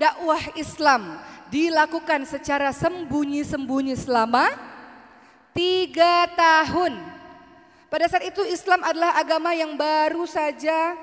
dakwah 0.00 0.40
Islam 0.56 1.20
dilakukan 1.52 2.24
secara 2.24 2.72
sembunyi-sembunyi 2.72 3.92
selama 4.00 4.48
tiga 5.52 6.24
tahun. 6.32 6.96
Pada 7.92 8.06
saat 8.08 8.24
itu 8.24 8.40
Islam 8.48 8.80
adalah 8.80 9.18
agama 9.20 9.52
yang 9.52 9.76
baru 9.76 10.24
saja 10.24 10.96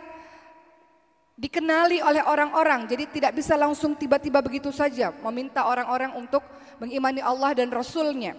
dikenali 1.37 2.01
oleh 2.01 2.25
orang-orang. 2.25 2.89
Jadi 2.89 3.21
tidak 3.21 3.37
bisa 3.37 3.53
langsung 3.53 3.93
tiba-tiba 3.93 4.41
begitu 4.41 4.73
saja 4.73 5.13
meminta 5.21 5.69
orang-orang 5.69 6.17
untuk 6.17 6.41
mengimani 6.81 7.21
Allah 7.21 7.53
dan 7.53 7.69
Rasulnya. 7.69 8.33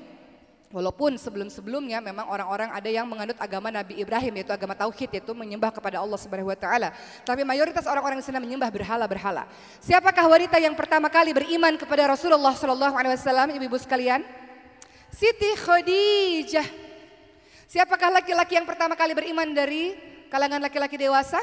Walaupun 0.69 1.17
sebelum-sebelumnya 1.17 1.97
memang 2.05 2.29
orang-orang 2.29 2.69
ada 2.69 2.93
yang 2.93 3.09
menganut 3.09 3.41
agama 3.41 3.73
Nabi 3.73 4.05
Ibrahim 4.05 4.37
yaitu 4.37 4.53
agama 4.53 4.77
tauhid 4.77 5.09
yaitu 5.17 5.33
menyembah 5.33 5.73
kepada 5.73 5.97
Allah 5.97 6.21
Subhanahu 6.21 6.53
wa 6.53 6.59
taala. 6.61 6.93
Tapi 7.25 7.41
mayoritas 7.41 7.89
orang-orang 7.89 8.21
di 8.21 8.25
sana 8.29 8.37
menyembah 8.37 8.69
berhala-berhala. 8.69 9.49
Siapakah 9.81 10.29
wanita 10.29 10.61
yang 10.61 10.77
pertama 10.77 11.09
kali 11.09 11.33
beriman 11.33 11.73
kepada 11.81 12.05
Rasulullah 12.13 12.53
sallallahu 12.53 12.93
alaihi 13.01 13.17
wasallam 13.17 13.49
ibu-ibu 13.57 13.81
sekalian? 13.81 14.21
Siti 15.09 15.57
Khadijah. 15.57 16.69
Siapakah 17.65 18.21
laki-laki 18.21 18.61
yang 18.61 18.69
pertama 18.69 18.93
kali 18.93 19.17
beriman 19.17 19.49
dari 19.57 19.97
kalangan 20.29 20.61
laki-laki 20.61 21.01
dewasa? 21.01 21.41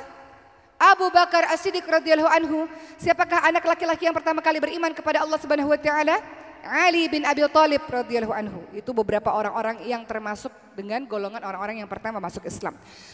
Abu 0.78 1.10
Bakar 1.10 1.50
As-Siddiq 1.50 1.82
radhiyallahu 1.82 2.30
anhu. 2.30 2.70
Siapakah 3.02 3.42
anak 3.50 3.66
laki-laki 3.66 4.06
yang 4.06 4.14
pertama 4.14 4.46
kali 4.46 4.62
beriman 4.62 4.94
kepada 4.94 5.26
Allah 5.26 5.42
Subhanahu 5.42 5.74
wa 5.74 5.82
taala? 5.82 6.45
Ali 6.66 7.06
bin 7.06 7.22
Abi 7.22 7.46
Thalib 7.46 7.86
radhiyallahu 7.86 8.34
anhu. 8.34 8.60
Itu 8.74 8.90
beberapa 8.92 9.30
orang-orang 9.30 9.86
yang 9.86 10.02
termasuk 10.04 10.50
dengan 10.74 11.06
golongan 11.06 11.46
orang-orang 11.46 11.80
yang 11.80 11.90
pertama 11.90 12.18
masuk 12.18 12.42
Islam. 12.44 12.74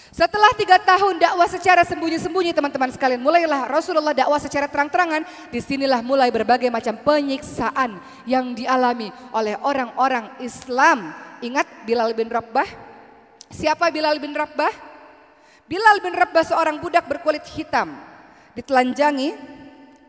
Setelah 0.10 0.56
tiga 0.56 0.80
tahun 0.80 1.20
dakwah 1.20 1.46
secara 1.52 1.84
sembunyi-sembunyi 1.84 2.56
teman-teman 2.56 2.90
sekalian, 2.96 3.20
mulailah 3.20 3.68
Rasulullah 3.68 4.16
dakwah 4.16 4.40
secara 4.40 4.72
terang-terangan. 4.72 5.28
Di 5.52 5.60
sinilah 5.60 6.00
mulai 6.00 6.32
berbagai 6.32 6.72
macam 6.72 6.96
penyiksaan 7.04 8.00
yang 8.24 8.56
dialami 8.56 9.12
oleh 9.36 9.60
orang-orang 9.60 10.32
Islam. 10.40 11.12
Ingat 11.44 11.68
Bilal 11.84 12.16
bin 12.16 12.32
Rabbah? 12.32 12.68
Siapa 13.52 13.92
Bilal 13.92 14.16
bin 14.24 14.32
Rabbah? 14.32 14.72
Bilal 15.68 16.00
bin 16.00 16.16
Rabbah 16.16 16.44
seorang 16.48 16.80
budak 16.80 17.08
berkulit 17.08 17.44
hitam. 17.52 17.92
Ditelanjangi, 18.56 19.51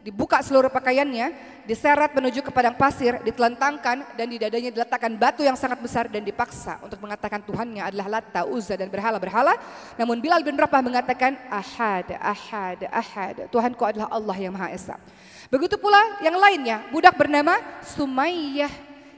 dibuka 0.02 0.42
seluruh 0.42 0.68
pakaiannya, 0.68 1.30
diseret 1.62 2.10
menuju 2.10 2.42
ke 2.42 2.50
padang 2.50 2.74
pasir, 2.74 3.22
ditelentangkan 3.22 4.18
dan 4.18 4.26
di 4.26 4.36
dadanya 4.36 4.74
diletakkan 4.74 5.14
batu 5.14 5.46
yang 5.46 5.54
sangat 5.54 5.78
besar 5.78 6.10
dan 6.10 6.26
dipaksa 6.26 6.82
untuk 6.82 6.98
mengatakan 6.98 7.38
Tuhannya 7.38 7.86
adalah 7.86 8.18
Latta, 8.18 8.42
Uzza 8.42 8.74
dan 8.74 8.90
berhala-berhala. 8.90 9.54
Namun 9.94 10.18
Bilal 10.18 10.42
bin 10.42 10.58
Rabah 10.58 10.82
mengatakan 10.82 11.38
Ahad, 11.46 12.18
Ahad, 12.18 12.90
Ahad. 12.90 13.46
Tuhanku 13.46 13.82
adalah 13.86 14.10
Allah 14.10 14.36
yang 14.36 14.52
Maha 14.52 14.74
Esa. 14.74 14.98
Begitu 15.46 15.78
pula 15.78 16.18
yang 16.18 16.34
lainnya, 16.34 16.82
budak 16.90 17.14
bernama 17.14 17.54
Sumayyah 17.94 18.72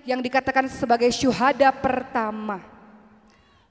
yang 0.05 0.21
dikatakan 0.21 0.69
sebagai 0.69 1.09
syuhada 1.09 1.73
pertama. 1.73 2.61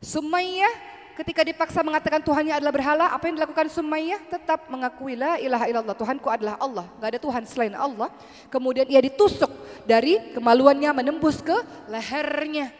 Sumayyah 0.01 0.92
ketika 1.13 1.41
dipaksa 1.45 1.85
mengatakan 1.85 2.21
Tuhannya 2.21 2.57
adalah 2.57 2.73
berhala, 2.73 3.05
apa 3.13 3.29
yang 3.29 3.37
dilakukan 3.37 3.69
Sumayyah? 3.69 4.21
Tetap 4.29 4.67
mengakui 4.69 5.13
la 5.13 5.37
ilaha 5.37 5.65
illallah, 5.69 5.97
Tuhanku 5.97 6.27
adalah 6.29 6.57
Allah, 6.57 6.85
gak 6.97 7.09
ada 7.15 7.19
Tuhan 7.21 7.43
selain 7.45 7.73
Allah. 7.77 8.09
Kemudian 8.49 8.89
ia 8.89 9.01
ditusuk 9.01 9.49
dari 9.85 10.33
kemaluannya 10.33 10.89
menembus 10.93 11.39
ke 11.41 11.55
lehernya. 11.89 12.73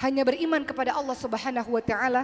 Hanya 0.00 0.26
beriman 0.26 0.66
kepada 0.66 0.96
Allah 0.96 1.14
subhanahu 1.14 1.78
wa 1.78 1.82
ta'ala. 1.84 2.22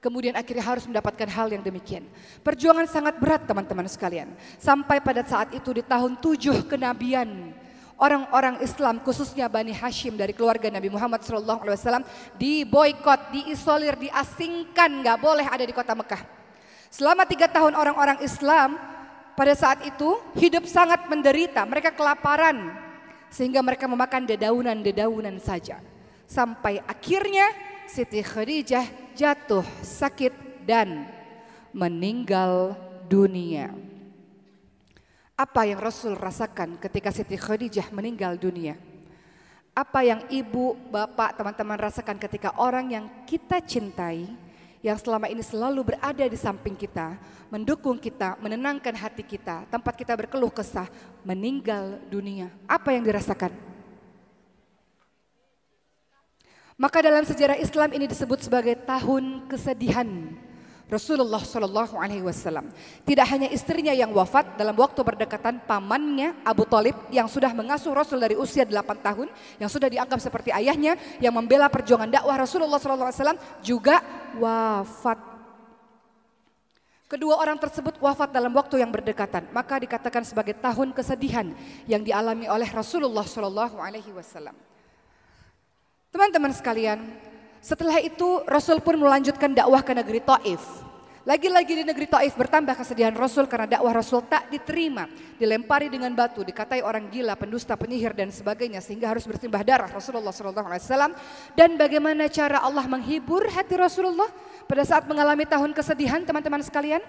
Kemudian 0.00 0.38
akhirnya 0.38 0.62
harus 0.62 0.86
mendapatkan 0.86 1.26
hal 1.26 1.50
yang 1.50 1.66
demikian. 1.66 2.06
Perjuangan 2.46 2.86
sangat 2.86 3.18
berat 3.18 3.42
teman-teman 3.42 3.90
sekalian. 3.90 4.32
Sampai 4.56 5.02
pada 5.02 5.26
saat 5.26 5.50
itu 5.50 5.74
di 5.74 5.82
tahun 5.82 6.16
tujuh 6.22 6.70
kenabian 6.70 7.50
orang-orang 7.96 8.60
Islam 8.60 9.00
khususnya 9.00 9.48
Bani 9.48 9.72
Hashim 9.72 10.16
dari 10.16 10.36
keluarga 10.36 10.68
Nabi 10.68 10.92
Muhammad 10.92 11.24
SAW 11.24 12.04
diboykot, 12.36 13.20
diisolir, 13.32 13.96
diasingkan, 13.96 15.04
nggak 15.04 15.18
boleh 15.20 15.46
ada 15.48 15.64
di 15.64 15.72
kota 15.72 15.96
Mekah. 15.96 16.22
Selama 16.92 17.28
tiga 17.28 17.48
tahun 17.48 17.76
orang-orang 17.76 18.22
Islam 18.24 18.78
pada 19.36 19.52
saat 19.52 19.84
itu 19.84 20.16
hidup 20.36 20.64
sangat 20.64 21.04
menderita, 21.08 21.64
mereka 21.68 21.92
kelaparan 21.92 22.72
sehingga 23.28 23.60
mereka 23.60 23.84
memakan 23.84 24.24
dedaunan-dedaunan 24.24 25.36
saja. 25.42 25.82
Sampai 26.24 26.80
akhirnya 26.88 27.52
Siti 27.86 28.18
Khadijah 28.18 29.14
jatuh 29.14 29.62
sakit 29.84 30.66
dan 30.66 31.06
meninggal 31.70 32.74
dunia. 33.06 33.70
Apa 35.36 35.68
yang 35.68 35.76
Rasul 35.76 36.16
rasakan 36.16 36.80
ketika 36.80 37.12
Siti 37.12 37.36
Khadijah 37.36 37.92
meninggal 37.92 38.40
dunia? 38.40 38.72
Apa 39.76 40.00
yang 40.00 40.24
ibu, 40.32 40.72
bapak, 40.88 41.36
teman-teman 41.36 41.76
rasakan 41.76 42.16
ketika 42.16 42.56
orang 42.56 42.88
yang 42.88 43.04
kita 43.28 43.60
cintai, 43.60 44.32
yang 44.80 44.96
selama 44.96 45.28
ini 45.28 45.44
selalu 45.44 45.92
berada 45.92 46.24
di 46.24 46.38
samping 46.40 46.72
kita, 46.72 47.20
mendukung 47.52 48.00
kita, 48.00 48.40
menenangkan 48.40 48.96
hati 48.96 49.20
kita, 49.20 49.68
tempat 49.68 49.92
kita 49.92 50.16
berkeluh 50.16 50.48
kesah, 50.48 50.88
meninggal 51.20 52.00
dunia. 52.08 52.48
Apa 52.64 52.96
yang 52.96 53.04
dirasakan? 53.04 53.52
Maka 56.80 57.04
dalam 57.04 57.28
sejarah 57.28 57.60
Islam 57.60 57.92
ini 57.92 58.08
disebut 58.08 58.40
sebagai 58.40 58.72
tahun 58.88 59.44
kesedihan 59.52 60.08
Rasulullah 60.86 61.42
Shallallahu 61.42 61.98
Alaihi 61.98 62.22
Wasallam. 62.22 62.70
Tidak 63.02 63.26
hanya 63.26 63.50
istrinya 63.50 63.90
yang 63.90 64.14
wafat 64.14 64.54
dalam 64.54 64.78
waktu 64.78 65.02
berdekatan 65.02 65.58
pamannya 65.66 66.38
Abu 66.46 66.62
Talib 66.62 66.94
yang 67.10 67.26
sudah 67.26 67.50
mengasuh 67.50 67.90
Rasul 67.90 68.22
dari 68.22 68.38
usia 68.38 68.62
8 68.62 69.02
tahun, 69.02 69.26
yang 69.58 69.66
sudah 69.66 69.90
dianggap 69.90 70.22
seperti 70.22 70.54
ayahnya, 70.54 70.94
yang 71.18 71.34
membela 71.34 71.66
perjuangan 71.66 72.06
dakwah 72.06 72.38
Rasulullah 72.38 72.78
Shallallahu 72.78 73.10
Alaihi 73.10 73.18
Wasallam 73.18 73.40
juga 73.66 73.98
wafat. 74.38 75.18
Kedua 77.06 77.38
orang 77.38 77.58
tersebut 77.58 77.98
wafat 77.98 78.30
dalam 78.30 78.54
waktu 78.54 78.78
yang 78.82 78.90
berdekatan, 78.90 79.50
maka 79.50 79.82
dikatakan 79.82 80.22
sebagai 80.22 80.54
tahun 80.58 80.94
kesedihan 80.94 81.50
yang 81.90 82.02
dialami 82.02 82.46
oleh 82.46 82.66
Rasulullah 82.70 83.26
Shallallahu 83.26 83.78
Alaihi 83.82 84.14
Wasallam. 84.14 84.54
Teman-teman 86.14 86.54
sekalian, 86.54 86.98
setelah 87.66 87.98
itu 87.98 88.46
Rasul 88.46 88.78
pun 88.78 88.94
melanjutkan 88.94 89.50
dakwah 89.50 89.82
ke 89.82 89.90
negeri 89.90 90.22
Taif. 90.22 90.62
Lagi-lagi 91.26 91.82
di 91.82 91.82
negeri 91.82 92.06
Taif 92.06 92.38
bertambah 92.38 92.78
kesedihan 92.78 93.10
Rasul 93.10 93.50
karena 93.50 93.66
dakwah 93.66 93.90
Rasul 93.90 94.22
tak 94.22 94.46
diterima. 94.46 95.10
Dilempari 95.34 95.90
dengan 95.90 96.14
batu, 96.14 96.46
dikatai 96.46 96.86
orang 96.86 97.10
gila, 97.10 97.34
pendusta, 97.34 97.74
penyihir 97.74 98.14
dan 98.14 98.30
sebagainya 98.30 98.78
sehingga 98.78 99.10
harus 99.10 99.26
bersimbah 99.26 99.66
darah 99.66 99.90
Rasulullah 99.90 100.30
SAW. 100.30 101.18
Dan 101.58 101.74
bagaimana 101.74 102.30
cara 102.30 102.62
Allah 102.62 102.86
menghibur 102.86 103.42
hati 103.50 103.74
Rasulullah 103.74 104.30
pada 104.70 104.86
saat 104.86 105.02
mengalami 105.10 105.42
tahun 105.42 105.74
kesedihan 105.74 106.22
teman-teman 106.22 106.62
sekalian? 106.62 107.02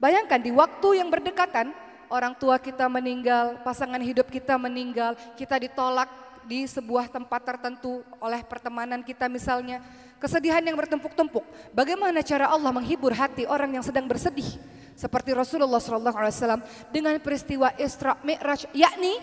Bayangkan 0.00 0.40
di 0.40 0.48
waktu 0.48 0.96
yang 0.96 1.12
berdekatan 1.12 1.76
orang 2.08 2.32
tua 2.40 2.56
kita 2.56 2.88
meninggal, 2.88 3.60
pasangan 3.60 4.00
hidup 4.00 4.32
kita 4.32 4.56
meninggal, 4.56 5.12
kita 5.36 5.60
ditolak, 5.60 6.08
di 6.50 6.66
sebuah 6.66 7.06
tempat 7.06 7.46
tertentu 7.46 8.02
oleh 8.18 8.42
pertemanan 8.42 9.06
kita 9.06 9.30
misalnya, 9.30 9.78
kesedihan 10.18 10.58
yang 10.58 10.74
bertumpuk-tumpuk. 10.74 11.46
Bagaimana 11.70 12.26
cara 12.26 12.50
Allah 12.50 12.74
menghibur 12.74 13.14
hati 13.14 13.46
orang 13.46 13.78
yang 13.78 13.86
sedang 13.86 14.10
bersedih? 14.10 14.58
Seperti 14.98 15.30
Rasulullah 15.30 15.78
SAW 15.78 16.58
dengan 16.90 17.14
peristiwa 17.22 17.70
Isra 17.78 18.18
Mi'raj, 18.26 18.66
yakni 18.74 19.22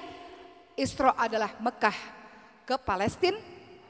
Isra 0.80 1.20
adalah 1.20 1.52
Mekah 1.60 1.98
ke 2.64 2.80
Palestina, 2.80 3.36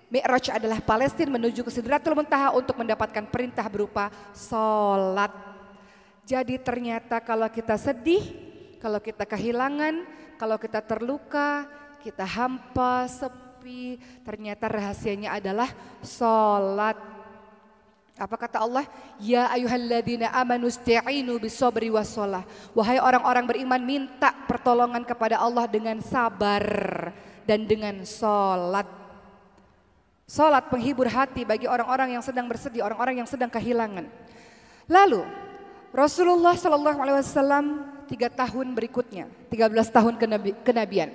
Mi'raj 0.10 0.50
adalah 0.50 0.82
Palestina 0.82 1.38
menuju 1.38 1.62
ke 1.62 1.70
Sidratul 1.70 2.18
Muntaha 2.18 2.58
untuk 2.58 2.74
mendapatkan 2.74 3.22
perintah 3.30 3.70
berupa 3.70 4.10
sholat. 4.34 5.30
Jadi 6.26 6.58
ternyata 6.58 7.22
kalau 7.22 7.46
kita 7.54 7.78
sedih, 7.78 8.24
kalau 8.82 8.98
kita 8.98 9.30
kehilangan, 9.30 10.04
kalau 10.42 10.58
kita 10.58 10.84
terluka, 10.84 11.70
kita 12.08 12.24
hampa, 12.24 13.04
sepi, 13.12 14.00
ternyata 14.24 14.72
rahasianya 14.72 15.36
adalah 15.36 15.68
sholat. 16.00 16.96
Apa 18.16 18.40
kata 18.40 18.64
Allah? 18.64 18.88
Ya 19.20 19.52
ayuhalladzina 19.52 20.32
amanu 20.32 20.72
sta'inu 20.72 21.36
bisobri 21.36 21.92
wassalah. 21.92 22.48
Wahai 22.72 23.04
orang-orang 23.04 23.44
beriman 23.44 23.84
minta 23.84 24.32
pertolongan 24.48 25.04
kepada 25.04 25.36
Allah 25.36 25.68
dengan 25.68 26.00
sabar 26.00 26.64
dan 27.44 27.68
dengan 27.68 28.08
sholat. 28.08 28.88
Sholat 30.32 30.72
penghibur 30.72 31.12
hati 31.12 31.44
bagi 31.44 31.68
orang-orang 31.68 32.16
yang 32.16 32.24
sedang 32.24 32.48
bersedih, 32.48 32.88
orang-orang 32.88 33.20
yang 33.20 33.28
sedang 33.28 33.52
kehilangan. 33.52 34.08
Lalu 34.88 35.28
Rasulullah 35.92 36.56
Shallallahu 36.56 37.00
Alaihi 37.04 37.20
Wasallam 37.20 37.66
tiga 38.08 38.32
tahun 38.32 38.72
berikutnya, 38.72 39.28
13 39.52 39.92
tahun 39.92 40.16
kenabian. 40.64 41.12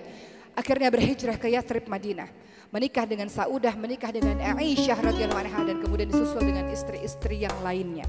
Akhirnya 0.53 0.93
berhijrah 0.93 1.41
ke 1.41 1.49
Yathrib 1.49 1.89
Madinah. 1.89 2.29
Menikah 2.73 3.05
dengan 3.05 3.29
Saudah, 3.29 3.77
menikah 3.77 4.09
dengan 4.09 4.41
Aisyah 4.41 4.97
radhiyallahu 4.97 5.41
anha 5.45 5.61
dan 5.65 5.77
kemudian 5.85 6.09
disusul 6.09 6.41
dengan 6.41 6.73
istri-istri 6.73 7.45
yang 7.45 7.57
lainnya. 7.61 8.09